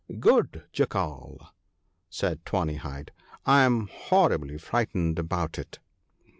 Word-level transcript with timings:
'Good 0.19 0.63
Jackal/ 0.71 1.49
said 2.09 2.43
Tawny 2.43 2.77
hide, 2.77 3.11
'I 3.45 3.61
am 3.61 3.87
horribly 3.91 4.57
frightened 4.57 5.19
about 5.19 5.59
it.' 5.59 5.77